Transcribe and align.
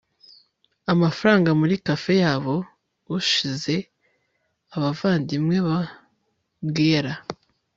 amafranga 0.93 1.49
muri 1.59 1.75
café 1.87 2.13
yabo, 2.23 2.55
ushize 3.17 3.75
abavandimwe 4.75 5.57
ba 5.67 5.79
guerra 6.75 7.13